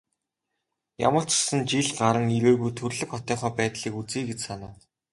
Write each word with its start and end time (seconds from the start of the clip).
Ямар 1.07 1.23
ч 1.27 1.31
гэсэн 1.37 1.61
жил 1.69 1.87
гаран 1.99 2.27
ирээгүй 2.37 2.71
төрөлх 2.77 3.09
хотынхоо 3.11 3.51
байдлыг 3.59 3.93
үзье 4.01 4.21
гэж 4.29 4.39
санав. 4.47 4.73